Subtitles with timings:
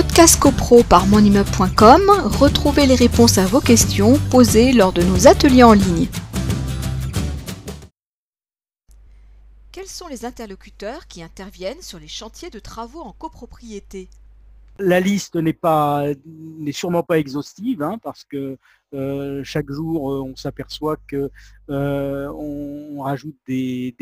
[0.00, 2.02] podcast copro par monimmeuble.com,
[2.38, 6.06] retrouvez les réponses à vos questions posées lors de nos ateliers en ligne.
[9.72, 14.08] Quels sont les interlocuteurs qui interviennent sur les chantiers de travaux en copropriété?
[14.78, 15.58] La liste n'est
[16.70, 18.56] sûrement pas exhaustive hein, parce que
[18.94, 21.28] euh, chaque jour euh, on s'aperçoit que
[21.70, 23.96] euh, on, rajoute des,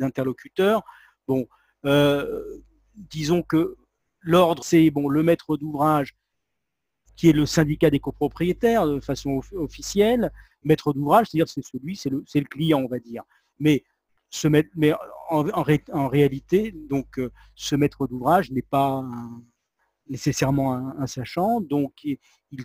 [0.00, 0.84] interlocuteurs.
[1.26, 1.48] Bon,
[2.94, 3.76] disons que
[4.22, 6.16] l'ordre c'est bon le maître d'ouvrage
[7.16, 10.32] qui est le syndicat des copropriétaires de façon officielle,
[10.64, 13.22] maître d'ouvrage, c'est-à-dire c'est celui, c'est le, client, on va dire.
[13.58, 13.84] Mais
[15.30, 19.04] en, réalité, donc, euh, ce maître d'ouvrage n'est pas
[20.08, 21.60] nécessairement un, sachant.
[21.60, 22.06] Donc,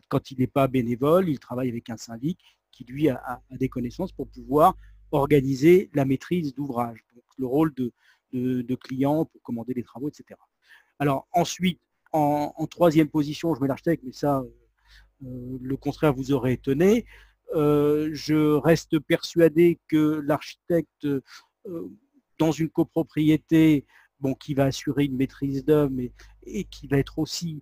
[0.07, 2.39] quand il n'est pas bénévole, il travaille avec un syndic
[2.71, 4.75] qui, lui, a, des connaissances pour pouvoir
[5.11, 7.05] organiser la maîtrise d'ouvrage.
[7.37, 10.39] Le rôle de, client pour commander les travaux, etc.
[10.99, 11.79] Alors, ensuite,
[12.13, 14.43] en, troisième position, je mets l'architecte, mais ça,
[15.23, 17.05] euh, le contraire vous aurait étonné.
[17.55, 21.21] Euh, je reste persuadé que l'architecte euh,
[22.39, 23.85] dans une copropriété
[24.39, 27.61] qui va assurer une maîtrise d'homme et, qui va être aussi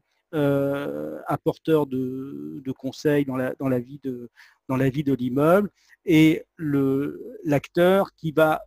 [1.27, 4.29] apporteur de, conseils dans la, vie de,
[5.13, 5.69] l'immeuble
[6.05, 6.45] et
[7.43, 8.63] l'acteur qui va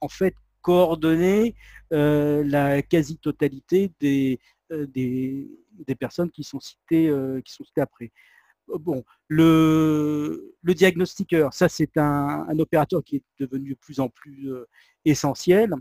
[0.00, 1.54] en fait coordonner
[1.90, 4.38] la quasi-totalité des,
[4.70, 5.48] des,
[5.98, 7.12] personnes qui sont citées,
[7.44, 8.12] qui sont citées après
[8.78, 14.68] bon, le, diagnostiqueur, ça c'est un, opérateur qui est devenu de plus en plus euh,
[15.04, 15.74] essentiel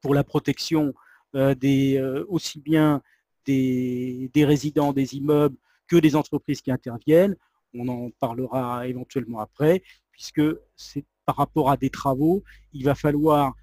[0.00, 0.94] pour la protection
[1.34, 3.02] euh, des, euh, aussi bien
[3.46, 7.36] des, résidents des immeubles que des entreprises qui interviennent.
[7.74, 10.42] On en parlera éventuellement après, puisque
[10.76, 13.54] c'est par rapport à des travaux, il va falloir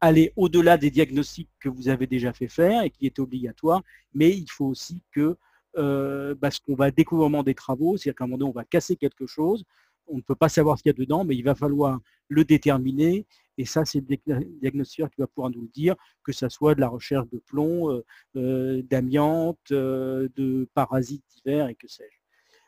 [0.00, 3.82] aller au-delà des diagnostics que vous avez déjà fait faire et qui est obligatoire,
[4.14, 5.36] mais il faut aussi que
[5.76, 8.96] euh, parce qu'on va découvrir des travaux, c'est-à-dire qu'à un moment donné, on va casser
[8.96, 9.64] quelque chose,
[10.08, 12.44] on ne peut pas savoir ce qu'il y a dedans, mais il va falloir le
[12.44, 13.24] déterminer,
[13.56, 14.16] et ça, c'est le
[14.60, 17.90] diagnostiqueur qui va pouvoir nous le dire, que ce soit de la recherche de plomb,
[17.90, 18.04] euh,
[18.36, 22.18] euh, d'amiante, de parasites divers, et que sais-je.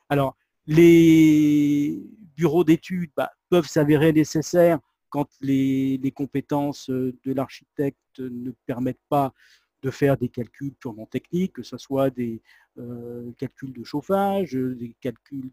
[0.09, 2.01] Alors, les
[2.37, 4.79] bureaux d'études bah, peuvent s'avérer nécessaires
[5.13, 9.35] quand les, compétences de l'architecte ne permettent pas
[9.83, 12.41] de faire des calculs purement techniques, que ce soit des
[12.79, 15.51] euh, calculs de chauffage, des calculs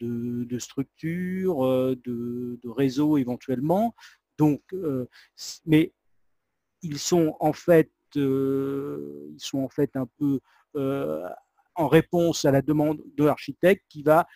[0.00, 3.94] de, structure, euh, de, réseau éventuellement.
[4.36, 5.08] Donc, euh,
[5.64, 5.92] mais
[6.82, 10.40] ils sont en fait, ils sont en fait un peu
[10.74, 14.26] en réponse à la demande de l'architecte qui va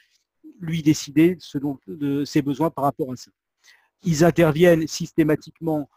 [0.60, 3.30] lui décider selon de ses besoins par rapport à ça.
[4.02, 5.88] Ils interviennent systématiquement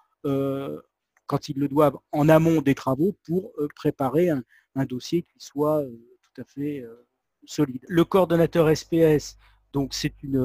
[1.30, 4.44] quand ils le doivent, en amont des travaux pour euh, préparer un,
[4.86, 7.06] dossier qui soit euh, tout à fait euh,
[7.46, 7.86] solide.
[7.88, 9.38] Le coordonnateur SPS,
[9.72, 10.38] donc c'est une,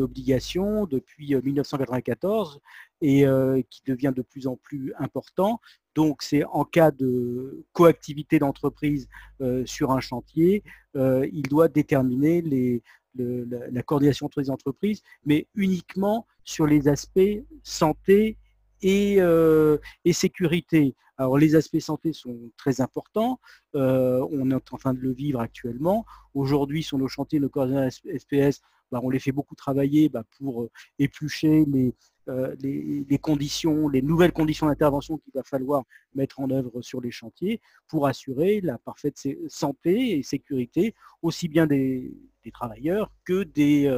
[0.00, 2.60] obligation depuis 1994
[3.00, 3.24] et
[3.68, 5.60] qui devient de plus en plus important.
[5.96, 9.08] Donc c'est en cas de coactivité d'entreprise
[9.64, 10.62] sur un chantier,
[10.94, 12.84] il doit déterminer les,
[13.18, 18.38] la, coordination entre les entreprises, mais uniquement sur les aspects santé
[18.84, 20.94] euh, et, sécurité.
[21.16, 23.40] Alors les aspects santé sont très importants,
[23.74, 26.06] euh, on est en train de le vivre actuellement.
[26.32, 28.60] Aujourd'hui sur nos chantiers, nos coordinateurs SPS,
[28.92, 31.92] bah, on les fait beaucoup travailler bah, pour euh, éplucher les,
[33.08, 35.82] les, conditions, les nouvelles conditions d'intervention qu'il va falloir
[36.14, 39.16] mettre en œuvre sur les chantiers pour assurer la parfaite
[39.48, 42.12] santé et sécurité aussi bien des,
[42.52, 43.90] travailleurs que des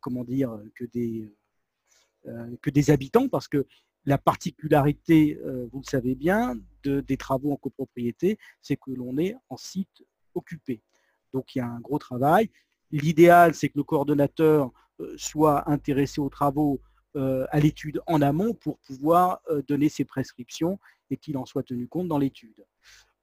[0.00, 1.30] comment dire que des
[2.26, 3.66] euh, que des habitants, parce que
[4.06, 9.34] la particularité, euh, vous le savez bien, des travaux en copropriété, c'est que l'on est
[9.50, 10.02] en site
[10.34, 10.82] occupé.
[11.34, 12.50] Donc il y a un gros travail.
[12.90, 16.80] L'idéal, c'est que le coordonnateur euh, soit intéressé aux travaux
[17.16, 20.80] à l'étude en amont pour pouvoir donner ses prescriptions
[21.10, 22.66] et qu'il en soit tenu compte dans l'étude.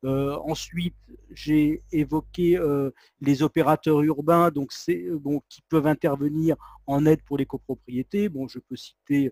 [0.04, 0.96] Euh, ensuite,
[1.32, 2.90] j'ai évoqué euh,
[3.22, 6.56] les opérateurs urbains donc euh, qui peuvent intervenir
[6.88, 8.28] en aide pour les copropriétés.
[8.30, 9.32] Bon, je peux citer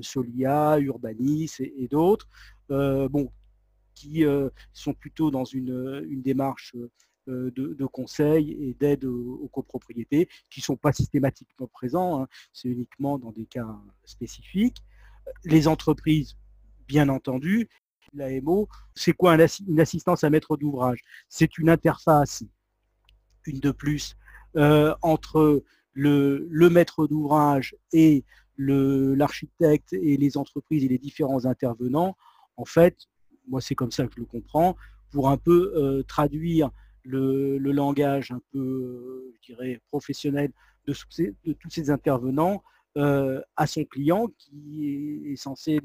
[0.00, 2.28] Solia, Urbanis et, d'autres,
[2.68, 3.32] bon,
[3.96, 4.22] qui
[4.72, 6.76] sont plutôt dans une, démarche
[7.26, 12.28] de, conseil et d'aide aux, copropriétés, qui ne sont pas systématiquement présents, hein.
[12.52, 13.66] c'est uniquement dans des cas
[14.04, 14.84] spécifiques.
[15.44, 16.36] Les entreprises,
[16.86, 17.68] bien entendu,
[18.12, 21.00] l'AMO, c'est quoi une assistance à maître d'ouvrage?
[21.28, 22.42] C'est une interface,
[23.46, 24.16] une de plus,
[24.56, 25.62] euh, entre
[25.92, 28.24] le, maître d'ouvrage et
[28.58, 32.16] l'architecte et les entreprises et les différents intervenants.
[32.56, 32.96] En fait,
[33.48, 34.76] moi c'est comme ça que je le comprends,
[35.10, 36.70] pour un peu traduire
[37.04, 40.52] le, langage un peu, je dirais, professionnel
[40.86, 40.92] de
[41.52, 42.62] tous ces intervenants
[42.96, 45.80] à son client qui est censé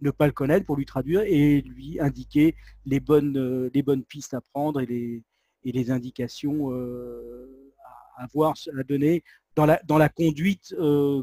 [0.00, 2.56] ne, pas le connaître pour lui traduire et lui indiquer
[2.86, 5.22] les bonnes, les bonnes pistes à prendre et
[5.64, 6.70] les, indications
[8.16, 9.22] à avoir, à donner
[9.54, 10.74] dans la, dans la conduite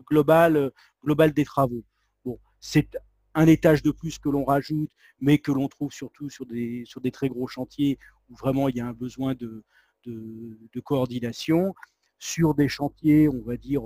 [0.09, 0.71] globale,
[1.03, 1.83] globale des travaux.
[2.23, 2.97] Bon, c'est
[3.37, 4.89] un étage de plus que l'on rajoute,
[5.19, 8.77] mais que l'on trouve surtout sur des, sur des très gros chantiers où vraiment il
[8.77, 9.63] y a un besoin de,
[10.05, 11.75] de, coordination.
[12.19, 13.83] Sur des chantiers, on va dire,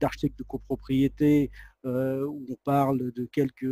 [0.00, 1.50] d'architectes de copropriété,
[1.84, 3.66] où on parle de quelques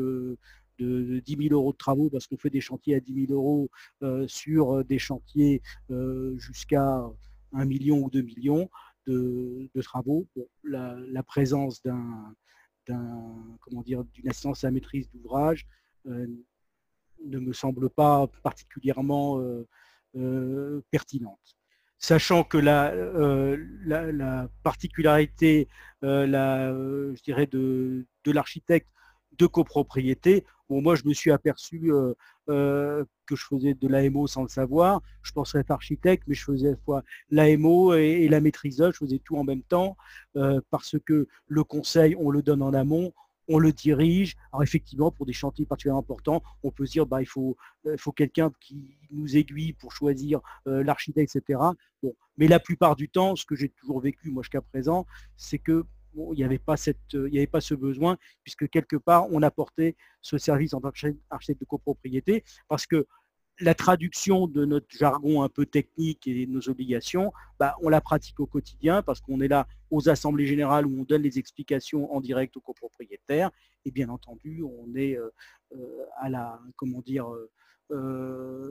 [0.79, 3.71] de 10 000 euros de travaux parce qu'on fait des chantiers à 10 000 euros
[4.27, 5.63] sur des chantiers
[6.37, 7.05] jusqu'à
[7.53, 8.69] 1 million ou 2 millions
[9.07, 10.27] de, travaux.
[10.65, 12.35] la, présence d'un
[12.87, 15.67] d'une assistance à maîtrise d'ouvrage
[16.05, 19.41] ne me semble pas particulièrement
[20.91, 21.57] pertinente
[21.99, 22.95] sachant que la,
[23.85, 25.69] la, particularité
[26.03, 28.89] la, je dirais de, l'architecte
[29.39, 30.45] de copropriété.
[30.69, 32.15] Bon, moi, je me suis aperçu euh,
[32.49, 35.01] euh, que je faisais de l'AMO sans le savoir.
[35.23, 38.83] Je pensais être architecte, mais je faisais à la fois l'AMO et, la maîtrise.
[38.85, 39.97] Je faisais tout en même temps
[40.37, 43.13] euh, parce que le conseil, on le donne en amont,
[43.49, 44.37] on le dirige.
[44.53, 47.57] Alors effectivement, pour des chantiers particulièrement importants, on peut se dire bah, il faut,
[47.97, 51.61] faut quelqu'un qui nous aiguille pour choisir l'architecte, etc.
[52.03, 52.15] Bon.
[52.37, 55.07] Mais la plupart du temps, ce que j'ai toujours vécu, moi jusqu'à présent,
[55.37, 55.85] c'est que
[56.17, 56.77] il n'y avait, pas
[57.15, 61.61] n'y avait pas ce besoin, puisque quelque part, on apportait ce service en tant qu'architecte
[61.61, 63.07] de copropriété, parce que
[63.61, 68.39] la traduction de notre jargon un peu technique et nos obligations, bah, on la pratique
[68.41, 72.21] au quotidien parce qu'on est là aux assemblées générales où on donne les explications en
[72.21, 73.51] direct aux copropriétaires.
[73.85, 75.31] Et bien entendu, on est euh,
[75.75, 77.03] euh, à la, comment
[77.91, 78.71] euh,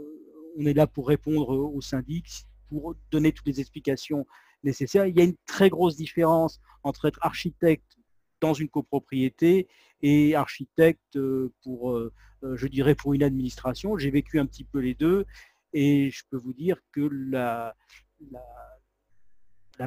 [0.58, 4.26] on est là pour répondre aux syndics, pour donner toutes les explications
[4.64, 5.06] nécessaire.
[5.06, 7.98] Il y a une très grosse différence entre être architecte
[8.46, 9.68] dans une copropriété
[10.02, 12.14] et architecte euh, pour, euh,
[12.44, 13.98] euh, je dirais, pour une administration.
[13.98, 15.26] J'ai vécu un petit peu les deux
[15.74, 17.76] et je peux vous dire que la,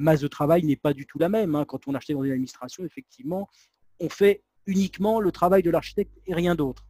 [0.00, 1.54] masse de travail n'est pas du tout la même.
[1.54, 1.64] Hein.
[1.66, 3.48] Quand on achète dans une administration, effectivement,
[4.00, 6.84] on fait uniquement le travail de l'architecte et rien d'autre,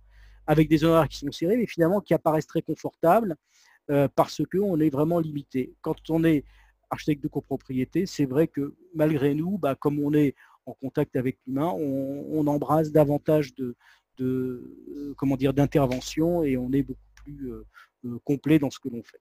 [0.47, 3.37] avec des honoraires qui sont serrés, mais finalement qui apparaissent très confortables
[4.15, 5.75] parce qu'on est vraiment limité.
[5.81, 6.45] Quand on est
[6.91, 10.35] architecte de copropriété, c'est vrai que malgré nous, bah, comme on est
[10.69, 13.75] en contact avec l'humain, on, embrasse davantage de,
[14.21, 17.67] euh, comment dire d'intervention et on est beaucoup plus euh,
[18.05, 19.21] euh, complet dans ce que l'on fait.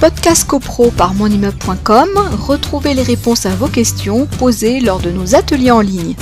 [0.00, 2.10] Podcast CoPro par monimmeuble.com,
[2.46, 6.14] retrouvez les réponses à vos questions posées lors de nos ateliers en ligne.